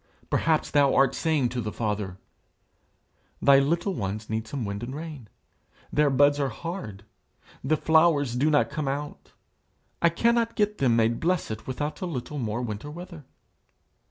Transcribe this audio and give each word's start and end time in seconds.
Perhaps 0.31 0.71
thou 0.71 0.95
art 0.95 1.13
saying 1.13 1.49
to 1.49 1.61
the 1.61 1.71
Father, 1.71 2.17
"Thy 3.39 3.59
little 3.59 3.93
ones 3.93 4.31
need 4.31 4.47
some 4.47 4.65
wind 4.65 4.81
and 4.81 4.95
rain: 4.95 5.29
their 5.93 6.09
buds 6.09 6.39
are 6.39 6.49
hard; 6.49 7.05
the 7.63 7.77
flowers 7.77 8.35
do 8.35 8.49
not 8.49 8.71
come 8.71 8.87
out. 8.87 9.33
I 10.01 10.09
cannot 10.09 10.55
get 10.55 10.79
them 10.79 10.95
made 10.95 11.19
blessed 11.19 11.67
without 11.67 12.01
a 12.01 12.07
little 12.07 12.39
more 12.39 12.63
winter 12.63 12.89
weather." 12.89 13.25